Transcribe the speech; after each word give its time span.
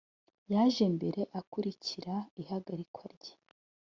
yaje 0.51 0.83
mbere 0.95 1.21
akurikira 1.39 2.15
ihagarikwa 2.41 3.03
rye 3.13 3.33